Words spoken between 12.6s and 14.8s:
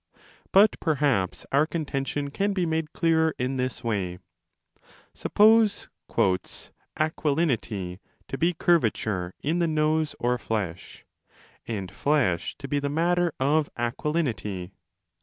be the matter of aquilinity.